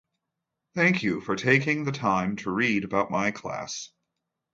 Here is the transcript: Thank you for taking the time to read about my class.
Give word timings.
Thank 0.73 1.03
you 1.03 1.21
for 1.21 1.35
taking 1.35 1.83
the 1.83 1.91
time 1.91 2.35
to 2.37 2.49
read 2.49 2.85
about 2.85 3.11
my 3.11 3.29
class. 3.29 3.91